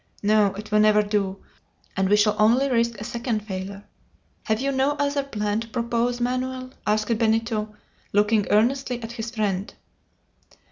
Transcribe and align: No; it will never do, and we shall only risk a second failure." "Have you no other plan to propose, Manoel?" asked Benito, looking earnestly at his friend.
No; 0.23 0.55
it 0.55 0.71
will 0.71 0.79
never 0.79 1.03
do, 1.03 1.43
and 1.95 2.09
we 2.09 2.15
shall 2.15 2.35
only 2.39 2.67
risk 2.71 2.99
a 2.99 3.03
second 3.03 3.41
failure." 3.45 3.83
"Have 4.45 4.59
you 4.59 4.71
no 4.71 4.93
other 4.93 5.21
plan 5.21 5.59
to 5.59 5.67
propose, 5.67 6.19
Manoel?" 6.19 6.71
asked 6.87 7.15
Benito, 7.19 7.75
looking 8.11 8.47
earnestly 8.49 8.99
at 9.03 9.11
his 9.11 9.29
friend. 9.29 9.71